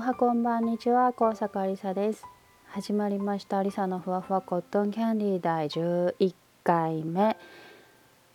[0.00, 1.12] はこんばんにちは。
[1.12, 2.24] 高坂ありさです。
[2.68, 3.58] 始まりました。
[3.58, 6.34] ありさのふわふわコットンキャンディー第11
[6.64, 7.36] 回目。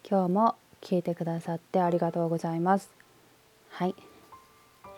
[0.07, 2.91] 今日も聞いてくださってありがとうございます。
[3.69, 3.95] はい。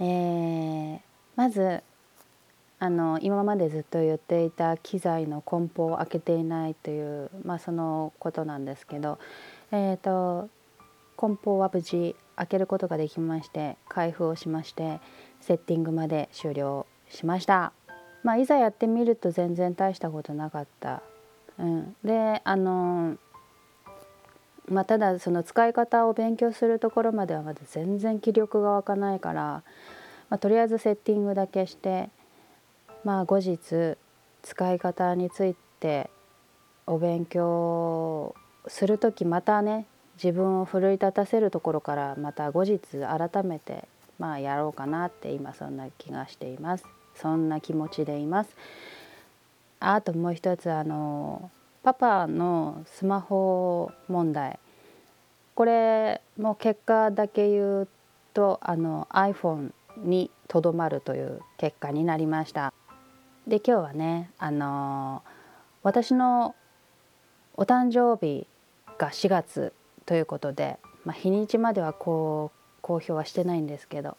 [0.02, 1.00] えー、
[1.38, 1.82] まず
[2.80, 9.20] あの今までずっと言っていた機材の梱包を開けていないというまあそのことなんですけど
[9.72, 10.50] えっ、ー、と
[11.16, 15.00] 梱包は無事開けることができまして開封をしまして
[15.42, 17.74] セッティングまで終了しました。
[18.24, 21.02] まあ、いざやってみると全然大したことなかった。
[21.60, 23.18] うん、であの
[24.70, 29.64] まあ、ただその使い方を勉強するところまではまだ全然気力が湧かないから、
[30.30, 32.10] まあ、とりあえずセッティングだけして、
[33.06, 33.98] まあ、後日
[34.42, 36.10] 使い方について
[36.86, 38.36] お勉強
[38.68, 39.86] する時またね
[40.22, 43.88] 自分を奮い立たせるところからまた後日改めて
[44.20, 46.86] まあやろうかなって今そんな気がしています。
[47.16, 48.56] そんな気持ちでいます。
[49.80, 51.52] あともう一つあの
[51.84, 54.60] パパのスマホ問題。
[55.56, 57.88] これも結果だけ言う
[58.34, 62.74] とあの iPhone にとどまるという結果になりました。
[63.48, 65.24] で今日はねあの
[65.82, 66.56] 私の
[67.56, 68.46] お誕生日
[68.98, 69.74] が4月
[70.06, 72.57] ということで、まあ、日にちまではこう
[72.88, 74.16] 公表はしてないんですけど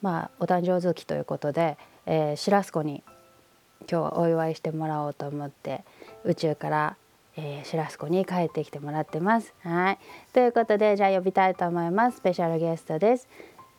[0.00, 1.76] まあお誕生月ということで、
[2.06, 3.02] えー、シラスコに
[3.90, 5.84] 今日はお祝いしてもらおうと思って
[6.24, 6.96] 宇宙から、
[7.36, 9.52] えー、シラスコに帰ってきてもらってます。
[9.60, 9.98] はい。
[10.32, 12.18] ということでじゃあ呼びたいと思います。
[12.18, 13.28] スペシャルゲストです。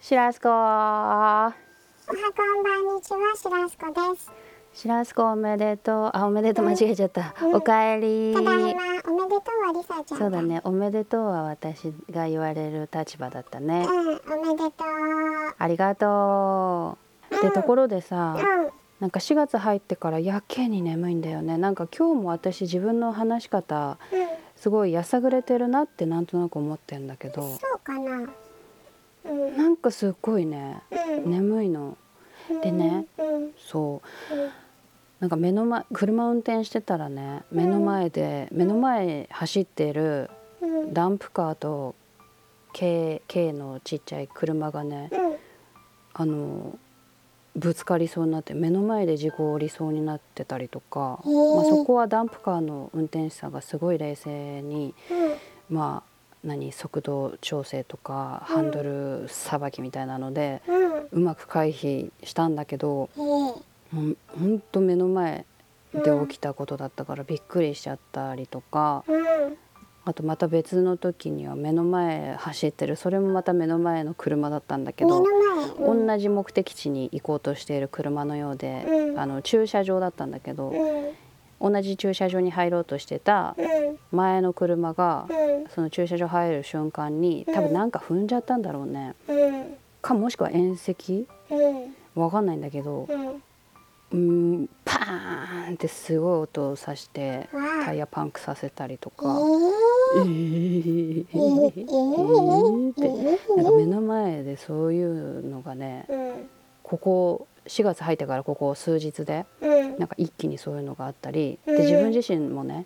[0.02, 1.54] シラスコおは
[2.06, 3.20] こんばんにちは。
[3.36, 4.32] シラスコです。
[4.74, 6.12] シラスコおめでとう。
[6.14, 6.66] あおめでとう。
[6.66, 8.34] 間違えちゃった、うん、おかえり。
[8.34, 8.82] ただいま。
[9.08, 10.62] おめでとうはりさちゃんそうだね。
[10.64, 13.86] おめでとうは私が言われる立場だったね。
[13.88, 15.56] うんおめでとう。
[15.58, 16.98] ありがと
[17.32, 21.58] う、うん、でところでさ、うん、なんか4月入ってからやけに眠いんだよね。
[21.58, 28.30] なんか今日も私自分の話し方、うん、すごいやさぐれてるなってなんとなく思ってんだけどそうかな、
[29.26, 30.82] うん、なんかすっごいね、
[31.26, 31.98] 眠いの。
[32.64, 33.06] でね、
[33.58, 34.08] そう、
[35.20, 40.30] なんか目の前車運転してたらね目の前で、目の前走ってる
[40.92, 41.96] ダンプカーと
[42.78, 45.10] 軽軽のちっちゃい車がね、
[46.14, 46.78] あの
[47.56, 54.94] ぶつかりそうになって目の前で事故りそうになってたりとか、まあ、そこはダンプカーの運転手さんがすごい冷静に、
[55.70, 60.62] まあ何速度調整とかハンドルさばきみたいなので、
[61.12, 63.10] うまく回避したんだけど、
[63.94, 65.46] ほんと目の前
[65.94, 69.58] で起きたことだったからびっくりしちゃったりとか、うん、
[70.06, 75.24] あとまた別の時には目の前走ってるそれもまた目の前の車だったんだけど、
[75.80, 80.74] うん、同じ目的地に行こうとしている車のようで、うん、あの駐車場だったんだけど、
[81.60, 83.56] 同じ駐車場に入ろうとしてた
[84.12, 85.28] 前の車が、
[85.74, 89.16] その駐車場入る瞬間に多分なんか踏んじゃったんだろうね。
[90.02, 91.28] かもしくは縁石、
[92.16, 93.08] わかんないんだけど、
[94.14, 97.50] うんパーンってすごい音をさして
[97.84, 99.38] タイヤパンクさせたりとか。
[100.16, 106.08] えー、えー、えー、ってなんか目の前でそういうのがね、
[106.84, 109.46] ここ4月入ってからここ数日で、
[110.00, 112.86] なんか一気にそういうのがあったりで自分自身もね、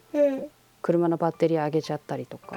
[0.82, 2.56] 車のバッテリー上げちゃったりとか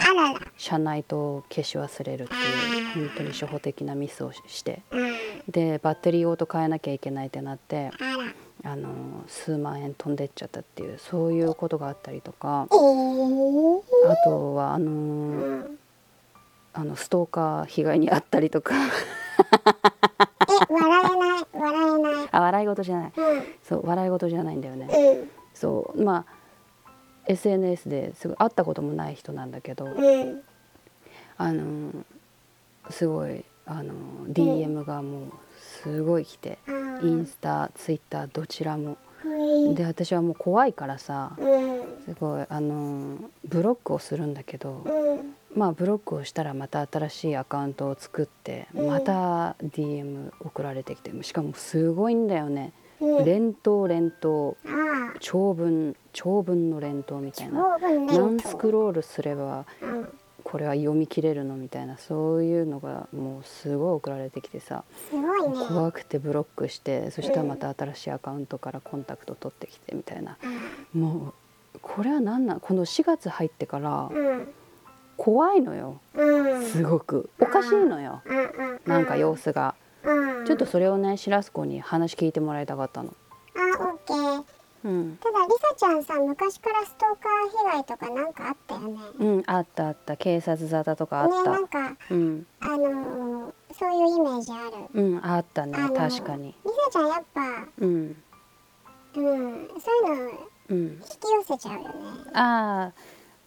[0.56, 4.82] 車内灯消し忘れるっていう本当に初歩的なミスをして
[5.48, 7.90] でバッテリーごと変えなきゃいけないってなって
[8.64, 12.62] あの数万円飛んでっちゃったっていうそういうことがあったりとか。
[12.62, 12.66] あ
[14.24, 15.66] とはあの
[16.72, 18.74] あのストーカー被害に遭ったりとか。
[18.76, 21.46] え笑えない？
[21.52, 22.28] 笑えない？
[22.30, 26.24] あ笑い事じゃない、うん、そう笑い事じゃないんだよね、うん、そうま
[26.86, 26.90] あ
[27.26, 30.42] SNS ですごい会ったこともない人なんだけど、うん、
[31.36, 31.90] あの
[32.90, 33.92] すごいあの
[34.28, 35.30] DM がもう
[35.82, 36.58] すごい来て、
[37.02, 38.96] インスタツイッターどちらも。
[39.74, 41.32] で私はもう怖いからさ、
[42.04, 43.16] すごいあの
[43.46, 44.84] ブロックをするんだけど、
[45.56, 52.72] まあブロックをしたらまた新しいアカウントを作ってまた DM 送られてきてしかもすごいんだよね。
[53.24, 54.56] 連投連投
[55.20, 57.78] 長文長文の連投みたいな。
[57.78, 59.64] 何スクロールすれば
[60.54, 70.38] これは読み切れるのみたいなそういうのがもうすごい送られてきてさすごい、ね、怖くてブロックしてそしたらまた新しいアカウントからコンタクト取ってきてみたいな、
[70.94, 71.34] うん、も
[71.74, 74.12] うこれは何なんこの4月入ってから、
[75.16, 77.28] 怖いのよ、うん、すごく。
[77.40, 79.74] おかしいのよ、うん、なんか様子が。
[80.04, 80.46] うん。
[80.46, 83.12] ちょっとそれをねしらす子に話聞いてもらいたかったの。
[83.56, 84.53] あオッケー
[84.84, 88.98] うん、ただリサちゃんさ昔からストーカー被害とかなんかあったよね。
[89.18, 90.16] うん、あったあった。
[90.18, 91.88] 警察沙汰とかあっねなんた。
[91.90, 95.02] かうん、あのーそういうイメージある。
[95.02, 95.72] うん、あったね。
[95.96, 96.54] 確かに。
[96.64, 97.40] リサちゃんやっぱ
[97.78, 98.16] うん、
[99.16, 100.32] うんそういうの
[100.70, 101.02] うん、引き
[101.32, 101.86] 寄せちゃうよね。
[102.34, 102.92] ああ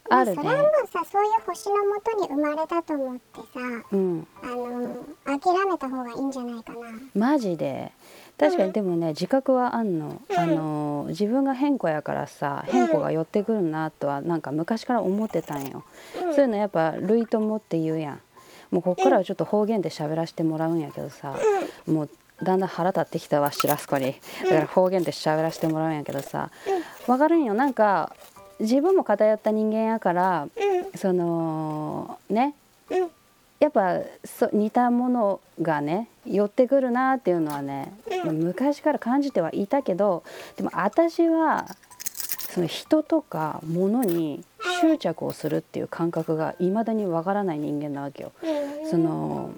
[0.10, 0.36] あるね。
[0.38, 0.70] まそれはも。
[0.84, 3.60] うさそういう星のもとに生まれたと思ってさ
[3.92, 6.78] うん、あの諦めた方がいいんじゃないかな。
[7.14, 7.92] マジで。
[8.38, 8.68] 確かうん。
[8.68, 15.84] にでもね自覚はあんの、あの自分が変子やからさ変子が寄ってくるなとはなんか昔から思ってたんよ、
[16.24, 16.36] うん。
[16.36, 18.22] そういうのやっぱ類友って言うやん。
[18.70, 21.36] もうこっからはちょっと方言で喋らせてもらうんやけどさ、
[21.88, 22.10] もう
[22.44, 24.16] だんだん腹立ってきたわしらす子に。
[24.44, 26.52] だから方言で喋らせてもらうんやけどさ
[27.08, 27.54] わかるんよ。
[27.54, 28.14] なんか
[28.60, 30.48] 自分も偏った人間やから
[30.96, 32.56] そのね
[33.60, 37.92] やっぱそ似たものがね寄ってくるなっていうのはね、
[38.24, 40.24] まあ昔から感じてはいたけど
[40.56, 41.68] でも私は
[42.50, 44.44] その人とか物に
[44.82, 48.32] 執着をするっていう感覚がいまだにわからない人間なわけよ。
[48.44, 48.90] うん。
[48.90, 49.52] その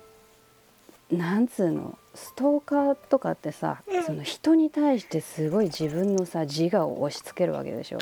[1.11, 7.99] なんつうのストーカーとかってさ、その人に対してすごい自分のさ自我を押し付けるわけでしょ。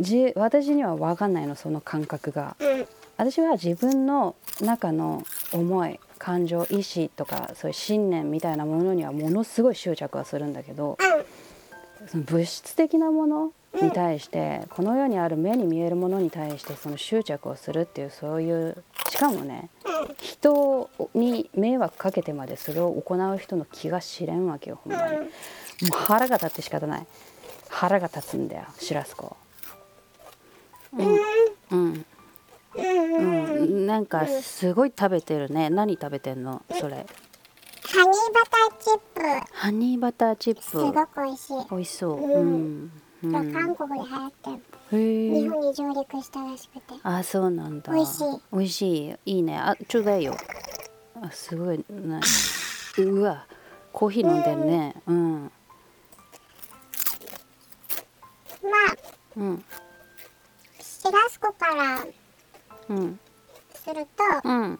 [0.00, 2.56] じ私には分かんないのその感覚が。
[2.60, 2.86] うん。
[3.16, 10.96] 私は自分の中の思い感情意志とかそういう信念みたいなものにはものすごい執着はするんだけど
[12.08, 19.68] その物質的なものに対してこの世にある目に見えるものに対してその執着をするっていうそういうしかもね
[20.18, 25.18] 人に迷惑かけてまでそれを行う人の気が知れんわけよほんまに。
[25.18, 25.26] もう
[25.92, 27.06] 腹が立って仕方ない。
[27.68, 29.36] 腹が立つんだよしらす子
[30.92, 31.20] うん
[31.70, 32.04] うん
[32.76, 35.70] うん、なんかすごい食べてるね。
[35.70, 36.62] 何食べてんの？
[36.70, 37.06] それ。
[37.82, 39.20] ハニーバターチップ
[39.52, 41.06] ハニーバターチッすごプ。
[41.06, 42.20] く美味しい、美味しそう。
[42.20, 42.92] ううん。
[43.24, 43.52] うん。
[43.52, 44.50] 韓国で流行って。
[44.90, 47.92] 日本に上陸したらしくてあ、そうなんだ。
[47.92, 48.24] 美味しい。
[48.52, 49.16] 美味しい。
[49.26, 49.58] いいね。
[49.58, 50.36] あ、ちょうだいよ。
[51.20, 51.84] あ、すごい。
[51.88, 52.20] な
[52.98, 53.46] うわ。
[53.92, 54.94] コーヒー飲んでるね。
[55.06, 55.52] うん。
[58.62, 58.96] まあ
[59.36, 59.64] うん。
[61.00, 62.04] しらす子から
[62.88, 63.18] うん。
[63.74, 64.78] するとうん。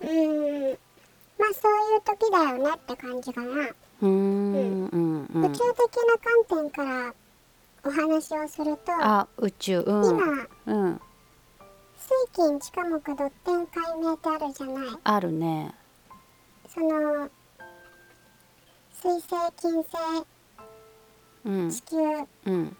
[0.00, 0.78] うーん
[1.38, 4.08] まあそういう時だよねって感じかな、うーん。
[4.90, 5.28] うん。
[5.32, 5.58] うん宇宙。
[5.74, 7.14] 的な観点から
[7.84, 9.80] お話をするとあ、宇宙。
[9.86, 10.18] うん。
[10.18, 11.00] 今うん。
[11.96, 14.98] 水金地下木土天解明ってあるじゃない？
[15.04, 15.74] あるね。
[16.72, 17.28] その
[19.02, 20.26] 水星金星
[21.44, 21.70] うん。
[21.70, 21.96] 地球
[22.46, 22.76] うん。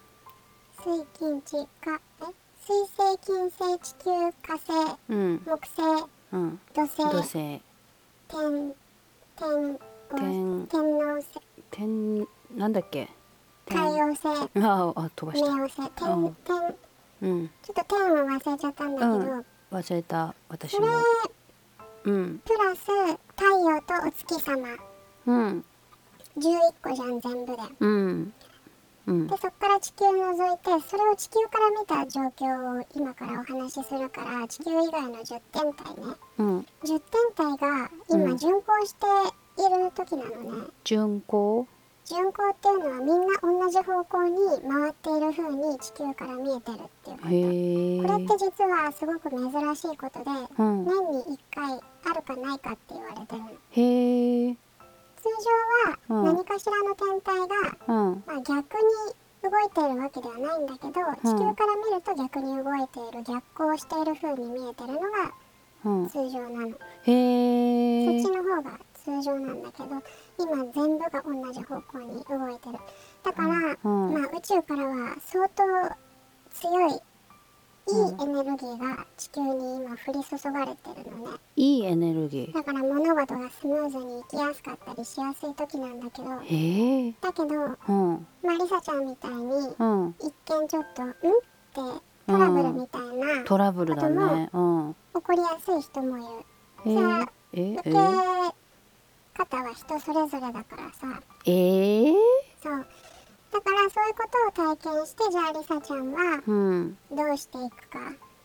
[0.83, 2.33] 水金地下え？
[2.65, 5.41] 水星金星地球火星うん。
[5.45, 6.59] 木星うん。
[6.73, 7.61] 土星土星。
[8.27, 8.75] 天
[9.35, 9.79] 天
[10.15, 10.67] 天。
[10.67, 11.41] 天王星。
[11.71, 13.09] 天なんだっけ？
[13.67, 14.27] 太陽星。
[14.61, 15.51] ああ飛ばした。
[15.51, 15.81] 冥王星。
[15.81, 16.35] う天ん。
[16.45, 16.75] 天。
[17.21, 17.49] うん。
[17.63, 19.45] ちょっと天は忘れちゃったんだけど、うん。
[19.71, 20.35] 忘れた。
[20.47, 20.87] 私も。
[22.05, 22.39] うん。
[22.45, 22.85] プラス
[23.35, 24.77] 太陽とお月様。
[25.25, 25.65] うん。
[26.37, 27.63] 11個じゃん全部で。
[27.79, 28.33] うん
[29.07, 29.27] うん。
[29.27, 36.15] でそこから地球除いてそれを地球から見た状況を今からお話しするから地球以外の10天体ね。
[36.37, 36.59] うん。
[36.83, 36.99] 10天
[37.35, 38.21] 体がうん。
[38.21, 39.05] 今巡航して
[39.61, 41.67] いる時なのね、巡航？
[42.05, 48.13] 巡航っていうのはみんな同じ方向に回っている風に地球から見えてるっていうこと。
[48.13, 50.85] これって実はすごく珍しいことでうん。
[50.85, 53.49] 年に1回あるかないかって言われてるの。
[53.71, 54.55] へえ
[55.21, 55.29] 通
[56.09, 56.35] 常はうん。
[56.35, 57.55] 何かしらの天体が、
[57.87, 58.23] うん。
[58.25, 58.59] まあ、逆に
[59.41, 65.31] 動いているわけではないんだけど地球から見ると逆に動いている逆行している風に見えてるのが
[65.85, 69.89] うん通常なの、へそっえちの方が通常なんだけど
[70.37, 72.79] 今全部が同じ方向に動いてる。
[73.23, 74.13] だから、うん。
[74.13, 75.63] まあ、宇宙からは相当
[76.51, 76.99] 強い
[77.87, 81.37] いいエネルギーが地球に今降り注がれてるのね。
[81.55, 86.27] いいエネルギだから物事がスムーズにいきやすかったりしやすい時なんだけど。
[86.49, 87.11] え。
[87.21, 87.55] だけど
[87.87, 88.27] うん。
[88.43, 90.15] まあリサちゃんみたいにうん。
[90.19, 94.49] 一見ちょっと「ん?」ってトラブルみたいな、トラブルだね。
[94.53, 94.95] うん。
[95.15, 96.27] 起こりやすい人もいる。
[96.85, 101.21] へじゃあええ受け方は人それぞれだからさ。
[101.45, 102.13] ええ
[102.61, 102.85] そう
[103.51, 106.97] だからそういうことを体験してじゃあリサちゃんはうん。
[107.11, 107.99] どうしていくか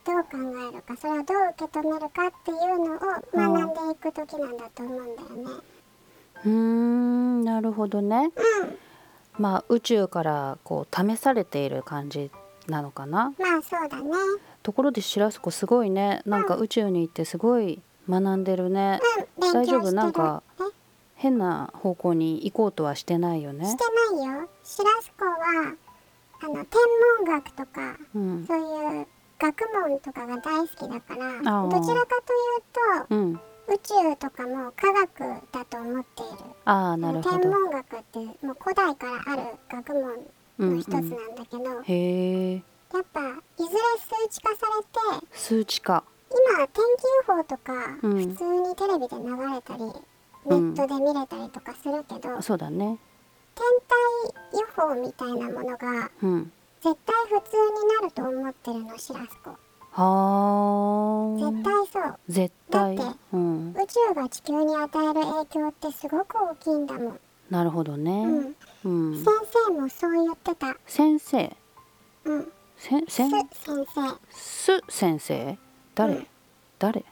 [0.05, 0.29] どう考
[0.73, 2.99] えるかそれをどう受け止めるかっていうのを
[3.35, 5.63] 学んでいく時なんだと思うんだよね。
[6.45, 8.31] うーんなるほどね。
[8.37, 8.79] うん。
[9.39, 12.31] まあ宇宙からこう試されている感じ
[12.69, 13.33] なのかな。
[13.39, 14.11] まあそうだね。
[14.63, 16.23] ところで白洲子すごいね。
[16.27, 19.01] なんか宇宙に行ってすごい学んでるね。
[19.39, 19.93] うん大丈夫？
[19.93, 20.44] なんかえ
[21.25, 23.64] 変な方向に行こうとはしてないよね。
[23.64, 23.85] して
[24.21, 24.47] ないよ。
[24.62, 25.75] シラスコは
[26.43, 26.66] あの天
[27.25, 28.45] 文学とかうん。
[28.47, 29.07] そういう
[29.38, 32.21] 学問とかが大好きだからどちらか
[33.09, 33.37] といううん。
[33.37, 35.19] と宇宙とかも科学
[35.50, 36.54] だと思っている。
[36.66, 40.26] ああなるほ天ど文学ってもう古代からある学問
[40.59, 42.61] うんの一つなんうんだけど、へえや
[43.00, 44.66] っぱいずれ数値化さ
[45.16, 46.04] れて数値化。
[46.31, 48.28] 今天気予報とかうん。
[48.28, 49.85] 普通にテレビで流れたり、
[50.47, 52.99] ネットで見れたりとかするけど、そうだね。
[53.55, 56.53] 天体予報みたいなものがうん。
[56.81, 59.51] 絶対普通になると思ってるのシラスコ。
[59.97, 61.39] はあ。
[61.39, 62.19] 絶対そう。
[62.29, 62.97] 絶対。
[62.97, 63.71] だってうん。
[63.71, 68.11] 宇宙が地球に与える影響ってすごく大きいんだもん、なるほどね。
[68.85, 69.25] うん、うん。
[69.25, 69.33] 先
[69.67, 70.77] 生もそう言ってた。
[70.87, 71.57] 先生？
[72.25, 72.53] うん。
[72.77, 74.19] せせ先生。
[74.31, 75.59] す先生？
[75.95, 76.27] 誰、うん。
[76.79, 77.05] 誰？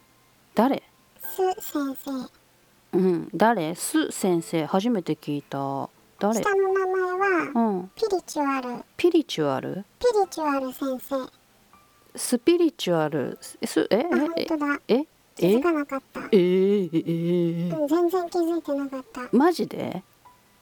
[0.55, 0.83] 誰？
[1.21, 2.42] す先生
[2.93, 3.29] うん。
[3.35, 3.75] 誰？
[3.75, 4.67] す先生。
[4.67, 5.89] 初めて聞いた。
[6.19, 6.41] 誰？
[6.43, 7.91] 下の名前はうん。
[7.97, 8.85] ピリチュアル。
[8.97, 9.85] ピリチュアル？
[9.99, 11.31] ピリチュアル先生。
[12.15, 13.39] スピリチュアル？
[13.41, 13.97] すえ？
[13.97, 14.05] え？
[14.89, 14.95] え？
[14.95, 15.07] え？
[15.35, 16.21] 気づかなかった。
[16.31, 19.37] えー、えー、うん全然気づいてなかった。
[19.37, 20.03] マジで？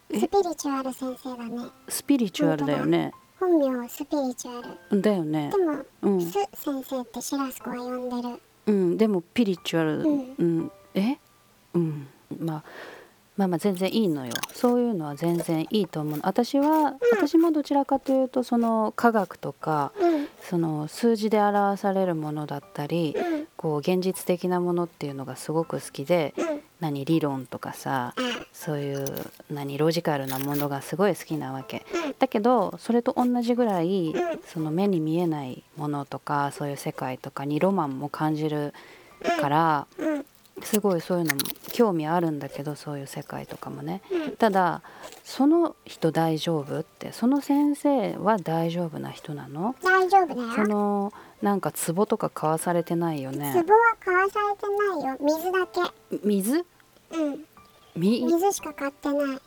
[0.09, 0.21] え？
[0.21, 1.69] スピリチュアル先生だね。
[1.89, 3.13] スピリチュアルだよね。
[3.41, 5.03] 本名スピリチュアル。
[5.03, 5.51] だよね。
[5.51, 6.21] でも、うん。
[6.21, 8.41] ス先生ってシラスコは呼んでる。
[8.67, 8.97] うん。
[8.97, 10.03] でもピリチュアル。
[10.03, 10.35] うん。
[10.39, 10.73] うん。
[10.95, 11.19] え？
[11.75, 12.07] うん
[12.39, 12.65] まあ
[13.37, 14.33] まあまあ全然いいのよ。
[14.53, 16.21] そういうのは全然いいと思う。
[16.25, 19.93] 私は、私もどちらかというとその科学とか
[20.43, 23.17] その数字で表されるものだったり
[23.57, 26.35] こう現実的なものっていうのがすごく好きで
[26.81, 28.15] 何理論とかさ
[28.53, 29.05] そういう
[29.51, 31.87] 何ロジカルなものがすごい好きなわけ。
[32.19, 34.15] だけどそれと同じぐらい
[34.47, 38.75] その目に見えないものとかそういう世界とかにロマンも感じる
[39.41, 39.87] から
[40.63, 41.41] すごいそういうのも
[41.73, 44.03] 興味あるんだけどそういう世界とかもね。
[44.11, 44.37] うん。
[44.37, 44.83] ただ
[45.25, 49.75] その人大丈夫ってその先生は大丈夫な人なの？
[49.83, 50.53] 大丈夫だよ。
[50.55, 51.13] その
[51.43, 53.65] なんか壺とか買わされてないよ壺ねは
[53.99, 55.17] 買わされてないよ。
[55.21, 56.19] 水だけ。
[56.25, 56.67] 水？
[57.13, 57.45] うん。
[57.97, 58.23] み？
[58.25, 59.39] 水しか買ってない。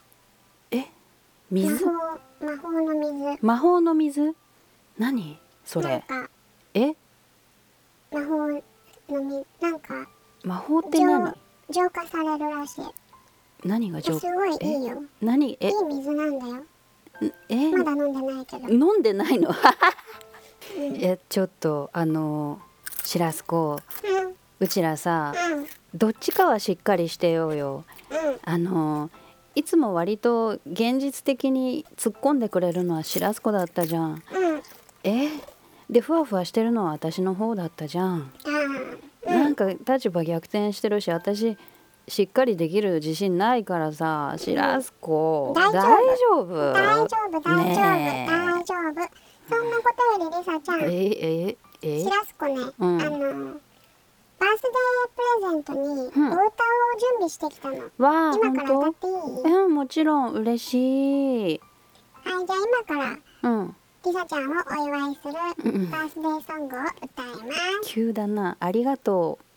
[0.72, 0.88] え？
[1.52, 1.92] 魔水法
[2.42, 3.46] 魔法の水。
[3.46, 4.36] 魔法の水？
[4.98, 6.04] 何それ？
[6.74, 6.96] え？
[8.12, 8.62] 魔法の
[9.10, 9.46] 水。
[9.62, 10.08] なんか
[10.44, 11.34] 魔法って何？
[11.70, 12.82] 浄化されるらしい。
[13.66, 15.02] 何が浄すごいいいよ。
[15.22, 15.58] 何？
[15.62, 15.70] え？
[15.70, 16.64] いい水なんだよ。
[17.48, 17.72] え？
[17.72, 18.70] まだ飲んでないけど。
[18.70, 19.50] 飲んでないの？
[20.78, 20.96] うん。
[20.98, 22.60] えちょっとあの
[23.04, 24.30] しらすこう。
[24.30, 24.34] ん。
[24.60, 25.66] うちらさうん。
[25.94, 27.86] どっちかはしっかりしてようよ。
[28.12, 28.40] うん。
[28.44, 29.10] あの
[29.56, 34.12] いつも割と現実的に突っ込んでくれるのはしらすこだったじゃん。
[34.12, 34.22] うん。
[35.04, 35.30] え？
[35.90, 38.32] でふわふわしてるのは私の方だったじゃん。
[38.44, 38.50] あ
[39.54, 41.56] なんか立場逆転してるし私
[42.08, 45.84] しっかりできる自信ないからさしらすこ大丈夫。
[45.84, 46.54] 大丈夫？
[46.74, 48.32] 大丈夫大丈夫ねえ。
[48.32, 49.10] 大丈夫。
[49.48, 49.84] そんなこ
[50.18, 50.82] とよりりさちゃん。
[50.82, 50.88] え
[51.52, 53.02] ええしらすこね、うん。
[53.02, 53.20] あの
[54.40, 56.42] バースデープレゼントにお歌を
[57.00, 61.62] 準備してきたの、わあ本今から歌っ当ていい、うんもちろん嬉しい。
[62.24, 65.34] はいじゃあ今からうんりさちゃんをお祝いする
[65.90, 67.90] バースデーソングを歌います。
[67.90, 68.58] 急だな。
[68.60, 69.53] ありがと Happy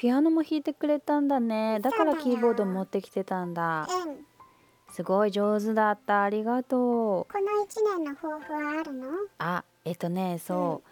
[0.00, 1.78] ピアノも弾いてくれたんだね。
[1.82, 3.86] だからキーボード持ってきてたんだ。
[3.86, 4.94] うん。
[4.94, 6.22] すごい上手だった。
[6.22, 6.80] ありがとう。
[6.80, 9.08] この一年の抱負はあるの？
[9.36, 10.82] あえっとねそ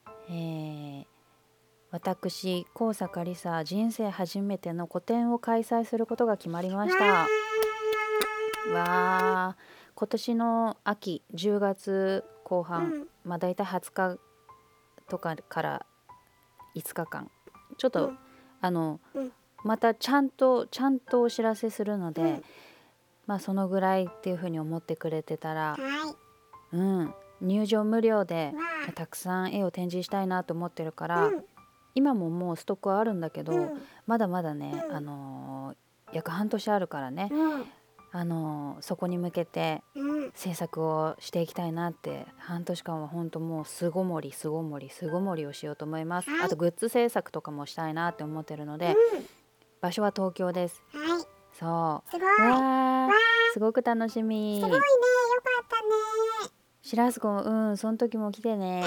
[0.00, 1.06] う、えー
[1.92, 7.04] 私高坂理沙人生初めての個展を開催することが決まりました。
[7.04, 7.26] わ
[8.74, 9.56] あ
[9.94, 13.06] 今年の秋10月後半、うん。
[13.24, 14.18] まあ大体20日
[15.08, 15.86] とかから
[16.74, 17.30] 5日間。
[17.78, 18.18] ちょっと、うん
[18.60, 19.32] あの、うん。
[19.64, 22.44] またちゃんとちゃんとお知らせするので、うん。
[23.26, 25.76] まあそのぐらいっていうふうに思ってくれてたらは、
[26.72, 26.76] い。
[26.76, 28.52] うん、入場無料で
[28.86, 31.44] わたくさん絵を展示したいなと思ってるかあら、うん。
[31.94, 33.82] 今ももうストックはあるんだけど、うん。
[34.06, 34.96] まだまだね、うん。
[34.96, 35.76] あのー
[36.12, 37.64] 約半年あるからね、うん
[38.16, 40.32] あのそこに向けてうん。
[40.34, 46.46] 制作をしていきたいなって半年間は本当もう巣ごもり巣ごもり巣ごもりをしようと思います、はい。
[46.46, 48.96] あとグッズ制作とかもしたいなって思ってるので、
[49.82, 50.82] 場所は東京です。
[50.94, 51.22] うんはい。
[51.58, 52.10] そう。
[52.10, 53.10] すごわー。
[53.52, 54.60] すごく楽しみ。
[54.60, 54.76] すごいね。
[54.76, 54.86] よか
[55.62, 56.52] ったね。
[56.82, 58.84] しらすこうんその時も来てね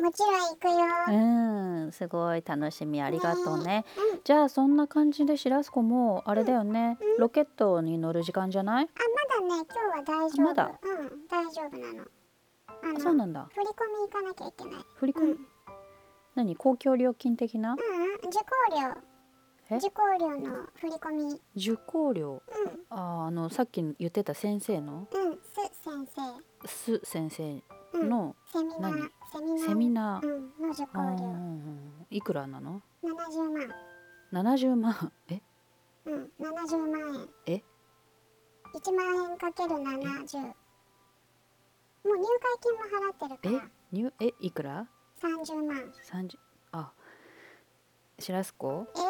[0.00, 0.74] もちろん行くよ。
[1.08, 3.02] うんすごい楽しみ。
[3.02, 3.84] ありがとうね。
[4.12, 4.20] うん。
[4.22, 6.98] じゃあそんな感じでしらすこもあれだよね。
[7.18, 8.84] ロケットに乗る時間じゃない？
[8.84, 8.88] あ
[9.40, 10.46] まだね今日は大丈夫。
[10.46, 10.70] まだ？
[10.82, 12.04] うん大丈夫なの。
[12.80, 13.48] あのそうなんだ。
[13.52, 14.84] 振り込み行かなきゃいけない。
[14.94, 15.38] 振り込み、うん。
[16.36, 16.56] 何？
[16.56, 17.72] 公共料金的な？
[17.72, 18.44] うんうん受講
[18.76, 18.80] え？
[18.80, 21.42] 料受講料の振り込み。
[21.56, 22.42] 受講料？
[22.66, 22.86] うん。
[22.90, 25.08] あーあのさっき言ってた先生の？
[25.12, 26.68] うんす先生。
[26.68, 27.62] す先生
[27.94, 28.92] うんのセミナー。
[28.92, 29.68] 何セミナー。
[29.68, 31.36] セミナー、うんの受講料。
[32.10, 34.44] いくらなの？70万。
[34.44, 35.12] 70万。
[35.28, 35.42] え？
[36.06, 37.28] うん70万円。
[37.46, 37.62] え
[38.74, 39.84] ？1万円かける70も
[42.14, 43.52] う入会金も払ってるかえ？
[43.52, 44.34] ら入え？
[44.40, 44.86] いくら
[45.22, 45.92] ？30万。
[46.10, 46.38] 30
[46.72, 46.92] あ。
[48.18, 48.86] しらすこ？
[48.96, 49.00] え？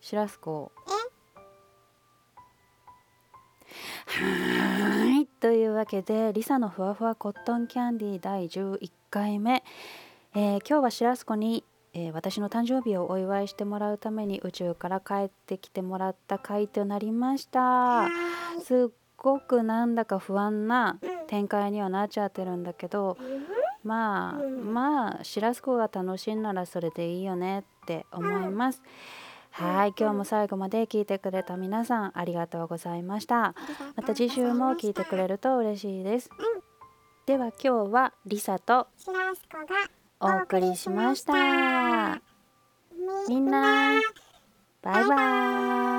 [0.00, 0.72] しらすこ。
[0.86, 4.53] はーい
[5.44, 9.62] というわけでリサのふわふわコットンキャンディー第11回目、
[10.34, 18.08] えー今日はしらすこに、えー私の誕生日をお祝いしてもらうために宇宙から帰ってきてもらった回となりました
[18.64, 23.18] すっごくなんだか不安な展開にはなっちゃってるんだけど
[23.82, 28.80] まあまあしらすこが楽しいならそれでいいよねって思います。
[29.56, 33.54] はい今日も最後まで聞いてくれた皆さんありがとうございました。
[33.94, 36.30] また次週も聞いてくれると嬉しいです。
[37.24, 38.88] では今日はリサと
[40.18, 42.20] お送りしました。
[43.28, 44.00] みみんな
[44.82, 45.93] バイバイ。